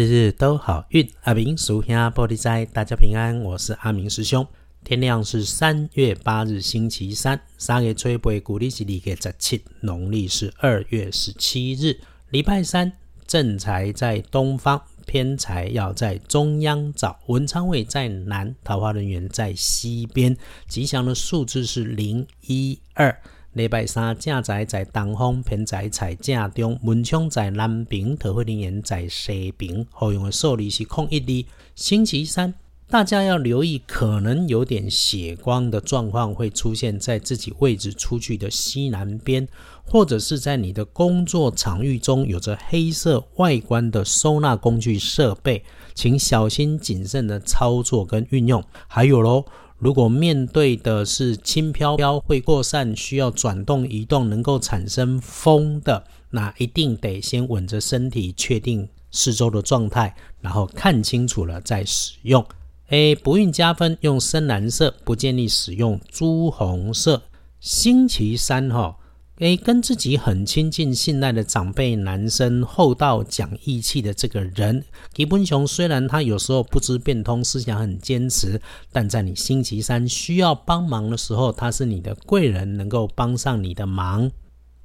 [0.00, 3.38] 日日都好运，阿明属下玻璃斋，大家平安。
[3.42, 4.46] 我是阿明师兄。
[4.82, 7.38] 天亮是三月八日，星期三。
[7.58, 12.00] 三月吹背，古历是二月十七，农历是二月十七日，
[12.30, 12.90] 礼拜三。
[13.26, 17.20] 正财在东方，偏财要在中央找。
[17.26, 20.34] 文昌位在南，桃花人员在西边。
[20.66, 23.20] 吉祥的数字是零一二。
[23.54, 29.84] 礼拜三正财在东方，偏财在正中，门窗在南边，桃花人缘在西边。
[29.90, 31.44] 好用的数字是空一哩。
[31.74, 32.54] 星期三，
[32.88, 39.48] 大家要留意，可能有点血光的状况会出现在自己位置出去的西南边，
[39.84, 48.62] 或者是在你的工作场域中有着黑色外观的收纳工具设备，请小心谨慎的操作跟运用。
[48.86, 49.44] 还有喽。
[49.80, 62.44] 如果面对的是轻飘飘、会扩散、需要转动移动、能够产生风的，那一定得先稳着身体，确定四周的状态，然后看清楚了再使用。
[62.88, 67.22] A 不运加分，用深蓝色，不建议使用朱红色。
[67.58, 68.98] 星期三哈。
[69.40, 78.60] 诶，跟自己很亲近、信赖的长辈男生，厚道讲义气的这个人，吉本雄虽然他有时候不知变通，思想很坚持，
[78.92, 84.30] 但在你星期三需要帮忙的时候，他是你的贵人，能够帮上你的忙。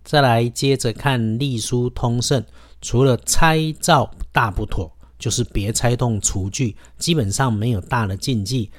[0.06, 2.42] 再来接着看隶书通胜，
[2.82, 8.72] 除了拆灶大不妥，就是别拆动厨具，基本上没有大的禁忌。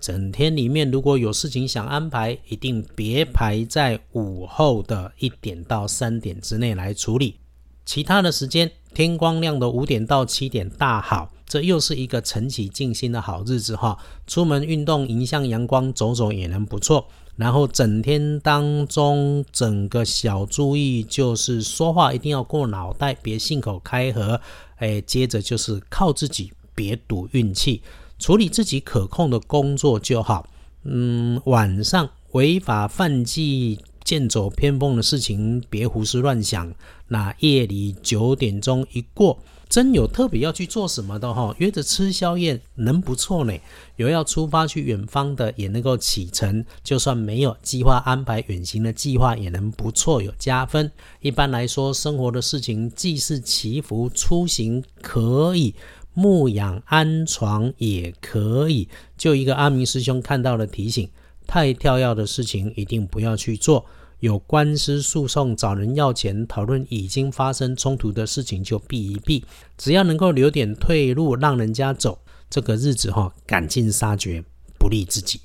[0.00, 7.36] 整天里面，如果有事情想安排，一定别排在午后的一点到三点之内来处理。
[7.84, 13.98] 其他的时间，天光亮的五点到七点大好，这又是一个晨起静心的好日子哈。
[14.26, 17.08] 出门运动，迎向阳光，走走也能不错。
[17.36, 24.40] 然后整天当中，整个小注意就是说话一定要过脑袋，别信口开河。
[24.76, 27.82] 哎，接着就是靠自己，别赌运气。
[28.20, 30.46] 处理自己可控的工作就好。
[30.84, 36.72] 嗯，晚上违法犯纪、剑走偏锋的事情别胡思乱想。
[37.08, 39.36] 那夜里九点钟一过，
[39.68, 43.52] 真有特别要去做什么的哈，约着吃宵夜能不错呢。
[43.96, 50.90] 有要出发去远方的也能够启程，就算没有计划安排远行的计划也能不错，有加分。
[51.20, 55.74] 一般来说，生活的事情既是祈福出行可以。
[56.12, 61.08] 牧养安床也可以，就一个阿明师兄看到了提醒：
[61.46, 63.86] 太跳跃的事情一定不要去做。
[64.18, 69.44] 有官司诉讼找人要钱，讨论已经发生冲突的事情就避一避。
[69.78, 72.18] 只要能够留点退路，让人家走，
[72.50, 74.44] 这个日子哈，赶尽杀绝，
[74.78, 75.40] 不利自己。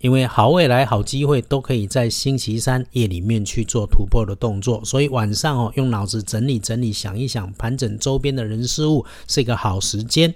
[0.00, 10.34] 因为好未来、好机会都可以在星期三夜里面去做突破的动作，所以晚上哦，用脑子整理整理，想一想，盘整周边的人事物，是一个好时间。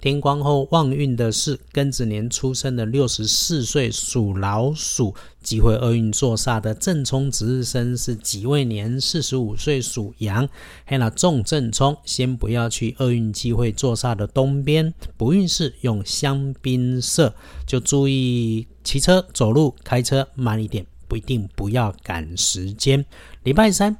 [0.00, 10.48] 天光后旺运的是庚子年出生的六十四岁属老鼠，机会厄运坐煞的正冲值日生是己未年四十五岁属羊。
[10.86, 14.94] 嘿，那重正冲，先不要去厄运机会坐煞的东边。
[15.16, 17.34] 不运势用香槟色，
[17.66, 23.04] 就注意骑车、走路、开车慢一点，不一定不要赶时间。
[23.42, 23.96] 礼拜三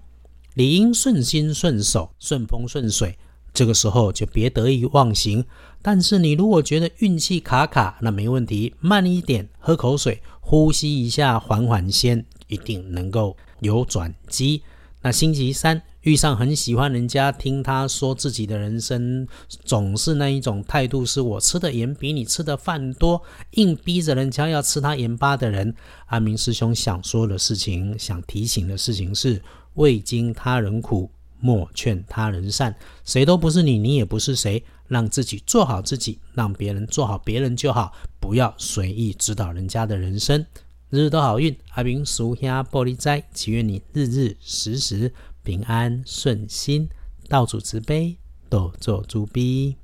[0.54, 3.18] 理应顺心顺手、顺风顺水。
[3.52, 5.44] 这个时候就别得意忘形，
[5.82, 14.62] 但是你如果觉得运气卡卡，那没问题，慢一点，喝口水，呼吸一下，缓缓先，一定能够有转机。
[15.00, 23.22] 那星期三遇上很喜欢人家听他说自己的人生，总是那一种态度，是我吃的盐比你吃的饭多，
[23.52, 25.74] 硬逼着人家要吃他盐巴的人。
[26.06, 29.40] 阿明师兄想说的事情，想提醒的事情是：
[29.74, 31.10] 未经他人苦。
[31.40, 40.44] 莫劝他人善，谁都不是你，你也不是谁，让自己做好自己，让别人做好别人就好，不要随意指导人家的人生。
[40.90, 45.12] 日日都好运，阿明属下玻璃斋，祈愿你日日时时
[45.42, 46.88] 平安顺心，
[47.28, 48.16] 道主慈悲，
[48.50, 49.78] 多做诸逼。